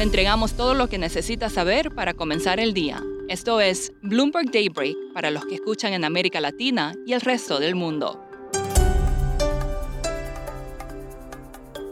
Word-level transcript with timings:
Le 0.00 0.04
entregamos 0.04 0.54
todo 0.54 0.72
lo 0.72 0.88
que 0.88 0.96
necesita 0.96 1.50
saber 1.50 1.94
para 1.94 2.14
comenzar 2.14 2.58
el 2.58 2.72
día. 2.72 3.02
Esto 3.28 3.60
es 3.60 3.92
Bloomberg 4.00 4.50
Daybreak 4.50 4.96
para 5.12 5.30
los 5.30 5.44
que 5.44 5.56
escuchan 5.56 5.92
en 5.92 6.06
América 6.06 6.40
Latina 6.40 6.94
y 7.04 7.12
el 7.12 7.20
resto 7.20 7.60
del 7.60 7.74
mundo. 7.74 8.18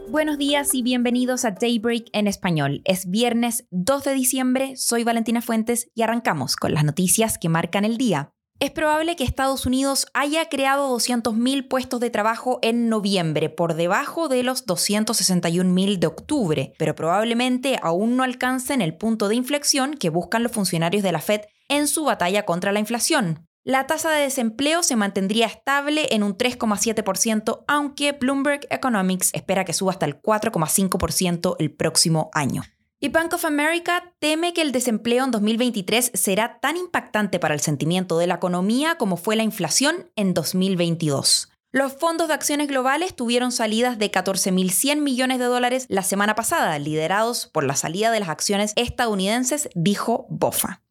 Buenos 0.09 0.39
días 0.39 0.73
y 0.73 0.81
bienvenidos 0.81 1.45
a 1.45 1.51
Daybreak 1.51 2.07
en 2.11 2.25
español. 2.25 2.81
Es 2.83 3.07
viernes 3.07 3.67
2 3.69 4.03
de 4.03 4.13
diciembre, 4.15 4.75
soy 4.75 5.03
Valentina 5.03 5.43
Fuentes 5.43 5.91
y 5.93 6.01
arrancamos 6.01 6.55
con 6.55 6.73
las 6.73 6.83
noticias 6.83 7.37
que 7.37 7.47
marcan 7.47 7.85
el 7.85 7.97
día. 7.97 8.33
Es 8.61 8.71
probable 8.71 9.15
que 9.15 9.23
Estados 9.23 9.65
Unidos 9.65 10.07
haya 10.13 10.49
creado 10.49 10.93
200.000 10.93 11.69
puestos 11.69 12.01
de 12.01 12.09
trabajo 12.09 12.59
en 12.61 12.89
noviembre, 12.89 13.49
por 13.49 13.73
debajo 13.73 14.27
de 14.27 14.43
los 14.43 14.67
261.000 14.67 15.97
de 15.97 16.07
octubre, 16.07 16.73
pero 16.77 16.93
probablemente 16.93 17.79
aún 17.81 18.17
no 18.17 18.23
alcancen 18.23 18.81
el 18.81 18.97
punto 18.97 19.29
de 19.29 19.35
inflexión 19.35 19.93
que 19.93 20.09
buscan 20.09 20.43
los 20.43 20.51
funcionarios 20.51 21.03
de 21.03 21.13
la 21.13 21.21
Fed 21.21 21.43
en 21.69 21.87
su 21.87 22.03
batalla 22.03 22.43
contra 22.43 22.73
la 22.73 22.81
inflación. 22.81 23.45
La 23.63 23.87
tasa 23.87 24.11
de 24.11 24.23
desempleo 24.23 24.83
se 24.83 24.97
mantendría 24.97 25.45
estable 25.45 26.07
en 26.13 26.23
un 26.23 26.37
3,7%, 26.37 27.63
aunque 27.65 28.11
Bloomberg 28.11 28.67
Economics 28.71 29.29
espera 29.33 29.63
que 29.63 29.73
suba 29.73 29.93
hasta 29.93 30.05
el 30.05 30.21
4,5% 30.21 31.55
el 31.59 31.71
próximo 31.71 32.29
año. 32.33 32.63
Y 33.01 33.07
Bank 33.07 33.33
of 33.33 33.45
America 33.45 34.13
teme 34.19 34.53
que 34.53 34.61
el 34.61 34.73
desempleo 34.73 35.23
en 35.23 35.31
2023 35.31 36.11
será 36.15 36.59
tan 36.59 36.75
impactante 36.75 37.39
para 37.39 37.53
el 37.53 37.61
sentimiento 37.61 38.17
de 38.17 38.27
la 38.27 38.35
economía 38.35 38.95
como 38.95 39.15
fue 39.15 39.37
la 39.37 39.43
inflación 39.43 40.11
en 40.17 40.33
2022. 40.33 41.49
Los 41.71 41.93
fondos 41.93 42.27
de 42.27 42.33
acciones 42.33 42.67
globales 42.67 43.15
tuvieron 43.15 43.53
salidas 43.53 43.99
de 43.99 44.11
14.100 44.11 44.99
millones 44.99 45.39
de 45.39 45.45
dólares 45.45 45.85
la 45.87 46.03
semana 46.03 46.35
pasada, 46.35 46.77
liderados 46.77 47.47
por 47.47 47.63
la 47.63 47.77
salida 47.77 48.11
de 48.11 48.19
las 48.19 48.27
acciones 48.27 48.73
estadounidenses, 48.75 49.69
dijo 49.75 50.25
Bofa. 50.29 50.81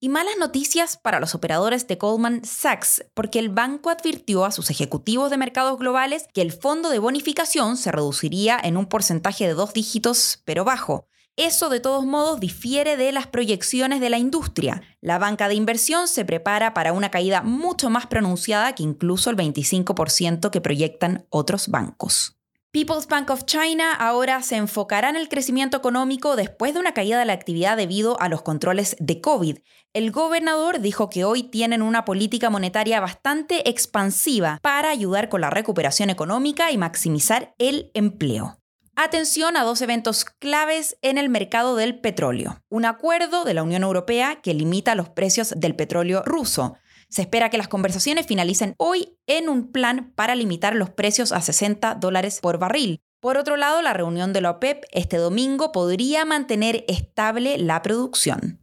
Y 0.00 0.08
malas 0.08 0.38
noticias 0.38 0.96
para 0.96 1.20
los 1.20 1.34
operadores 1.34 1.86
de 1.86 1.96
Goldman 1.96 2.46
Sachs, 2.46 3.04
porque 3.12 3.40
el 3.40 3.50
banco 3.50 3.90
advirtió 3.90 4.46
a 4.46 4.52
sus 4.52 4.70
ejecutivos 4.70 5.28
de 5.28 5.36
mercados 5.36 5.78
globales 5.78 6.28
que 6.32 6.40
el 6.40 6.52
fondo 6.52 6.88
de 6.88 6.98
bonificación 7.00 7.76
se 7.76 7.92
reduciría 7.92 8.58
en 8.62 8.78
un 8.78 8.86
porcentaje 8.86 9.46
de 9.46 9.54
dos 9.54 9.74
dígitos, 9.74 10.40
pero 10.46 10.64
bajo, 10.64 11.08
eso 11.38 11.68
de 11.68 11.80
todos 11.80 12.04
modos 12.04 12.40
difiere 12.40 12.96
de 12.96 13.12
las 13.12 13.28
proyecciones 13.28 14.00
de 14.00 14.10
la 14.10 14.18
industria. 14.18 14.82
La 15.00 15.18
banca 15.18 15.48
de 15.48 15.54
inversión 15.54 16.08
se 16.08 16.24
prepara 16.24 16.74
para 16.74 16.92
una 16.92 17.10
caída 17.10 17.42
mucho 17.42 17.88
más 17.88 18.06
pronunciada 18.06 18.74
que 18.74 18.82
incluso 18.82 19.30
el 19.30 19.36
25% 19.36 20.50
que 20.50 20.60
proyectan 20.60 21.26
otros 21.30 21.68
bancos. 21.68 22.38
People's 22.70 23.06
Bank 23.06 23.30
of 23.30 23.44
China 23.46 23.94
ahora 23.94 24.42
se 24.42 24.56
enfocará 24.56 25.08
en 25.08 25.16
el 25.16 25.30
crecimiento 25.30 25.78
económico 25.78 26.36
después 26.36 26.74
de 26.74 26.80
una 26.80 26.92
caída 26.92 27.18
de 27.18 27.24
la 27.24 27.32
actividad 27.32 27.78
debido 27.78 28.20
a 28.20 28.28
los 28.28 28.42
controles 28.42 28.94
de 29.00 29.22
COVID. 29.22 29.58
El 29.94 30.10
gobernador 30.10 30.80
dijo 30.80 31.08
que 31.08 31.24
hoy 31.24 31.44
tienen 31.44 31.80
una 31.80 32.04
política 32.04 32.50
monetaria 32.50 33.00
bastante 33.00 33.70
expansiva 33.70 34.58
para 34.60 34.90
ayudar 34.90 35.30
con 35.30 35.40
la 35.40 35.48
recuperación 35.48 36.10
económica 36.10 36.70
y 36.70 36.76
maximizar 36.76 37.54
el 37.58 37.90
empleo. 37.94 38.57
Atención 39.00 39.56
a 39.56 39.62
dos 39.62 39.80
eventos 39.80 40.24
claves 40.24 40.98
en 41.02 41.18
el 41.18 41.28
mercado 41.28 41.76
del 41.76 42.00
petróleo. 42.00 42.64
Un 42.68 42.84
acuerdo 42.84 43.44
de 43.44 43.54
la 43.54 43.62
Unión 43.62 43.84
Europea 43.84 44.40
que 44.42 44.54
limita 44.54 44.96
los 44.96 45.08
precios 45.08 45.54
del 45.56 45.76
petróleo 45.76 46.24
ruso. 46.26 46.74
Se 47.08 47.22
espera 47.22 47.48
que 47.48 47.58
las 47.58 47.68
conversaciones 47.68 48.26
finalicen 48.26 48.74
hoy 48.76 49.16
en 49.28 49.48
un 49.48 49.70
plan 49.70 50.12
para 50.16 50.34
limitar 50.34 50.74
los 50.74 50.90
precios 50.90 51.30
a 51.30 51.40
60 51.40 51.94
dólares 51.94 52.40
por 52.42 52.58
barril. 52.58 52.98
Por 53.20 53.36
otro 53.36 53.56
lado, 53.56 53.82
la 53.82 53.92
reunión 53.92 54.32
de 54.32 54.40
la 54.40 54.50
OPEP 54.50 54.82
este 54.90 55.18
domingo 55.18 55.70
podría 55.70 56.24
mantener 56.24 56.84
estable 56.88 57.56
la 57.56 57.82
producción. 57.82 58.57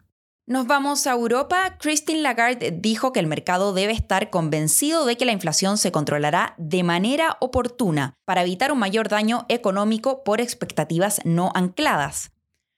Nos 0.47 0.67
vamos 0.67 1.07
a 1.07 1.11
Europa. 1.13 1.75
Christine 1.79 2.21
Lagarde 2.21 2.69
dijo 2.69 3.11
que 3.11 3.19
el 3.19 3.25
mercado 3.25 3.73
debe 3.73 3.93
estar 3.93 4.29
convencido 4.29 5.07
de 5.07 5.17
que 5.17 5.25
la 5.25 5.31
inflación 5.31 5.79
se 5.79 5.91
controlará 5.91 6.53
de 6.59 6.83
manera 6.83 7.37
oportuna 7.41 8.13
para 8.25 8.43
evitar 8.43 8.71
un 8.71 8.77
mayor 8.77 9.09
daño 9.09 9.47
económico 9.49 10.23
por 10.23 10.41
expectativas 10.41 11.19
no 11.25 11.51
ancladas. 11.55 12.31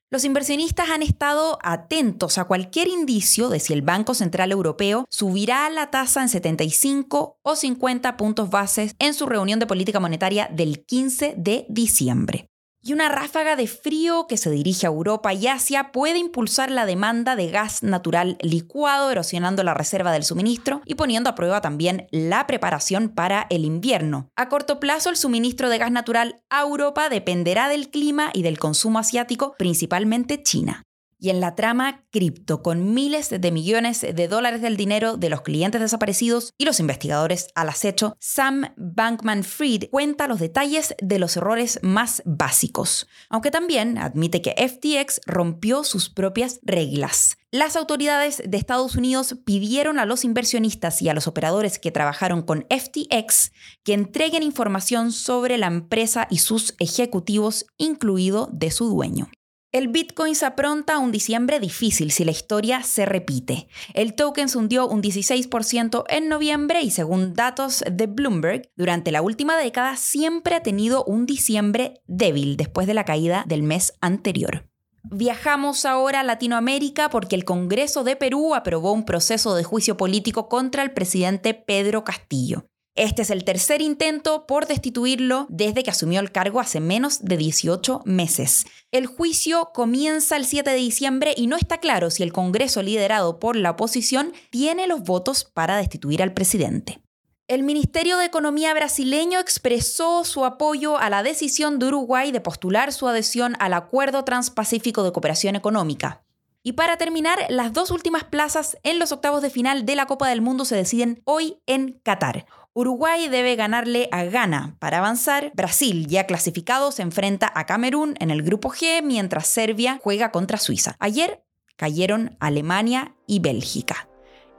Los 0.10 0.24
inversionistas 0.24 0.90
han 0.90 1.04
estado 1.04 1.60
atentos 1.62 2.38
a 2.38 2.46
cualquier 2.46 2.88
indicio 2.88 3.50
de 3.50 3.60
si 3.60 3.74
el 3.74 3.82
Banco 3.82 4.14
Central 4.14 4.54
Europeo 4.54 5.06
subirá 5.10 5.70
la 5.70 5.92
tasa 5.92 6.22
en 6.22 6.30
75 6.30 7.38
o 7.42 7.56
50 7.58 8.16
puntos 8.16 8.50
bases 8.50 8.96
en 9.00 9.14
su 9.14 9.26
reunión 9.26 9.60
de 9.60 9.68
política 9.68 10.00
monetaria 10.00 10.48
del 10.54 10.86
15 10.86 11.34
de 11.36 11.66
diciembre 11.68 12.48
y 12.88 12.94
una 12.94 13.10
ráfaga 13.10 13.58
de 13.58 13.68
frío 13.68 14.28
que 14.28 14.38
se 14.38 14.50
dirige 14.50 14.88
a 14.88 14.90
Europa 14.90 15.34
y 15.34 15.48
Asia 15.48 15.92
puede 15.92 16.20
impulsar 16.20 16.72
la 16.72 16.86
demanda 16.86 17.36
de 17.36 17.50
gas 17.50 17.84
natural 17.84 18.38
licuado, 18.42 19.12
erosionando 19.12 19.62
la 19.64 19.74
reserva 19.74 20.14
del 20.14 20.24
suministro 20.24 20.82
y 20.86 20.96
poniendo 20.96 21.30
a 21.30 21.36
prueba 21.36 21.60
también 21.60 22.08
la 22.12 22.48
preparación 22.48 23.10
para 23.10 23.46
el 23.50 23.66
invierno. 23.66 24.30
A 24.38 24.48
corto 24.48 24.80
plazo, 24.80 25.10
el 25.10 25.18
suministro 25.18 25.70
de 25.70 25.80
gas 25.80 25.92
natural 25.92 26.42
a 26.50 26.62
Europa 26.62 27.10
dependerá 27.10 27.68
del 27.68 27.90
clima 27.90 28.30
y 28.34 28.42
del 28.44 28.58
consumo 28.58 29.00
asiático, 29.00 29.56
principalmente 29.58 30.42
China 30.42 30.87
y 31.20 31.30
en 31.30 31.40
la 31.40 31.56
trama 31.56 32.06
cripto, 32.12 32.62
con 32.62 32.94
miles 32.94 33.30
de 33.30 33.52
millones 33.52 34.02
de 34.02 34.28
dólares 34.28 34.62
del 34.62 34.78
dinero 34.78 35.18
de 35.18 35.30
los 35.30 35.42
clientes 35.42 35.82
desaparecidos 35.82 36.54
y 36.58 36.66
los 36.66 36.80
investigadores 36.80 37.48
al 37.56 37.70
acecho, 37.70 38.16
Sam 38.20 38.74
Bankman 38.78 39.44
Fried 39.44 39.90
cuenta 39.90 40.28
los 40.28 40.40
detalles 40.40 40.96
de 41.02 41.20
los 41.20 41.38
errores 41.38 41.80
más 41.82 42.22
básicos, 42.26 43.08
aunque 43.30 43.52
también 43.52 43.98
admite 43.98 44.42
que 44.42 44.56
FTX 44.58 45.22
rompió 45.26 45.84
sus 45.84 46.10
propias 46.10 46.60
reglas. 46.64 47.38
Las 47.52 47.78
autoridades 47.78 48.44
de 48.46 48.58
Estados 48.58 48.96
Unidos 48.96 49.36
pidieron 49.46 50.00
a 50.00 50.06
los 50.06 50.26
inversionistas 50.26 51.02
y 51.02 51.08
a 51.08 51.14
los 51.14 51.28
operadores 51.28 51.80
que 51.80 51.92
trabajaron 51.92 52.42
con 52.42 52.68
FTX 52.70 53.54
que 53.84 53.94
entreguen 53.94 54.44
información 54.44 55.14
sobre 55.14 55.58
la 55.58 55.68
empresa 55.68 56.28
y 56.30 56.40
sus 56.40 56.76
ejecutivos, 56.80 57.66
incluido 57.78 58.50
de 58.52 58.70
su 58.70 58.90
dueño. 58.90 59.30
El 59.74 59.90
Bitcoin 59.90 60.34
se 60.34 60.46
apronta 60.46 60.96
a 60.96 61.00
un 61.00 61.12
diciembre 61.12 61.60
difícil 61.60 62.12
si 62.12 62.24
la 62.24 62.32
historia 62.32 62.84
se 62.84 63.06
repite. 63.06 63.68
El 63.94 64.16
token 64.16 64.48
se 64.48 64.58
hundió 64.58 64.88
un 64.88 65.04
16% 65.04 66.06
en 66.08 66.30
noviembre 66.30 66.82
y 66.84 66.90
según 66.90 67.34
datos 67.34 67.84
de 67.92 68.08
Bloomberg, 68.08 68.72
durante 68.78 69.12
la 69.12 69.22
última 69.22 69.58
década 69.58 69.98
siempre 69.98 70.56
ha 70.56 70.64
tenido 70.64 71.04
un 71.04 71.26
diciembre 71.26 72.02
débil 72.08 72.56
después 72.56 72.88
de 72.88 72.94
la 72.94 73.04
caída 73.04 73.44
del 73.46 73.62
mes 73.62 73.94
anterior. 74.00 74.70
Viajamos 75.04 75.84
ahora 75.84 76.22
a 76.22 76.24
Latinoamérica 76.24 77.10
porque 77.10 77.36
el 77.36 77.44
Congreso 77.44 78.06
de 78.06 78.16
Perú 78.16 78.56
aprobó 78.56 78.94
un 78.94 79.04
proceso 79.04 79.54
de 79.54 79.66
juicio 79.66 79.98
político 79.98 80.48
contra 80.48 80.82
el 80.82 80.94
presidente 80.94 81.54
Pedro 81.54 82.06
Castillo. 82.06 82.70
Este 82.98 83.22
es 83.22 83.30
el 83.30 83.44
tercer 83.44 83.80
intento 83.84 84.48
por 84.48 84.66
destituirlo 84.66 85.46
desde 85.50 85.84
que 85.84 85.92
asumió 85.92 86.20
el 86.20 86.32
cargo 86.32 86.60
hace 86.60 86.80
menos 86.80 87.24
de 87.24 87.38
18 87.38 88.02
meses. 88.06 88.66
El 88.92 89.06
juicio 89.06 89.70
comienza 89.72 90.36
el 90.36 90.46
7 90.46 90.72
de 90.72 90.78
diciembre 90.78 91.36
y 91.38 91.46
no 91.46 91.58
está 91.58 91.78
claro 91.78 92.10
si 92.10 92.24
el 92.24 92.34
Congreso 92.34 92.82
liderado 92.82 93.40
por 93.40 93.56
la 93.56 93.70
oposición 93.70 94.34
tiene 94.50 94.88
los 94.88 95.04
votos 95.04 95.44
para 95.44 95.78
destituir 95.78 96.24
al 96.24 96.34
presidente. 96.34 97.00
El 97.48 97.62
Ministerio 97.62 98.18
de 98.18 98.26
Economía 98.26 98.74
brasileño 98.74 99.40
expresó 99.40 100.26
su 100.26 100.44
apoyo 100.44 100.98
a 100.98 101.12
la 101.12 101.22
decisión 101.22 101.78
de 101.78 101.86
Uruguay 101.86 102.32
de 102.32 102.42
postular 102.42 102.92
su 102.92 103.08
adhesión 103.08 103.56
al 103.60 103.74
Acuerdo 103.74 104.26
Transpacífico 104.26 105.04
de 105.04 105.12
Cooperación 105.12 105.56
Económica. 105.56 106.24
Y 106.64 106.74
para 106.74 106.98
terminar, 106.98 107.40
las 107.48 107.72
dos 107.72 107.92
últimas 107.92 108.26
plazas 108.26 108.78
en 108.84 109.00
los 109.00 109.14
octavos 109.14 109.42
de 109.42 109.50
final 109.50 109.86
de 109.86 109.96
la 109.96 110.06
Copa 110.06 110.28
del 110.28 110.42
Mundo 110.42 110.66
se 110.66 110.76
deciden 110.76 111.22
hoy 111.24 111.62
en 111.66 112.02
Qatar. 112.04 112.46
Uruguay 112.78 113.28
debe 113.28 113.56
ganarle 113.56 114.08
a 114.12 114.24
Ghana 114.26 114.76
para 114.78 115.00
avanzar. 115.00 115.52
Brasil, 115.56 116.06
ya 116.06 116.28
clasificado, 116.28 116.92
se 116.92 117.02
enfrenta 117.02 117.52
a 117.56 117.66
Camerún 117.66 118.14
en 118.20 118.30
el 118.30 118.44
grupo 118.44 118.70
G, 118.70 119.02
mientras 119.02 119.48
Serbia 119.48 120.00
juega 120.04 120.32
contra 120.32 120.60
Suiza. 120.60 120.96
Ayer 121.00 121.44
cayeron 121.76 122.38
Alemania 122.40 123.16
y 123.26 123.40
Bélgica. 123.40 124.08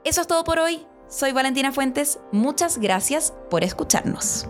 Eso 0.03 0.19
es 0.19 0.27
todo 0.27 0.43
por 0.43 0.59
hoy. 0.59 0.85
Soy 1.07 1.31
Valentina 1.31 1.71
Fuentes. 1.71 2.19
Muchas 2.33 2.77
gracias 2.77 3.33
por 3.49 3.63
escucharnos. 3.63 4.49